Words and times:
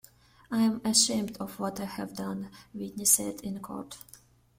"I'm 0.49 0.81
ashamed 0.83 1.37
of 1.37 1.59
what 1.59 1.79
I 1.79 1.85
have 1.85 2.15
done", 2.15 2.49
Wheatley 2.73 3.05
said 3.05 3.39
in 3.41 3.59
court. 3.59 3.99